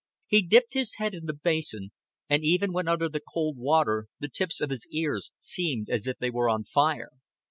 He 0.25 0.41
dipped 0.41 0.73
his 0.73 0.95
head 0.95 1.13
in 1.13 1.25
the 1.27 1.33
basin, 1.43 1.91
and 2.27 2.43
even 2.43 2.73
when 2.73 2.87
under 2.87 3.07
the 3.07 3.21
cold 3.31 3.55
water 3.59 4.07
the 4.19 4.27
tips 4.29 4.59
of 4.59 4.71
his 4.71 4.87
ears 4.87 5.31
seemed 5.39 5.91
as 5.91 6.07
if 6.07 6.17
they 6.17 6.31
were 6.31 6.49
on 6.49 6.63
fire. 6.63 7.11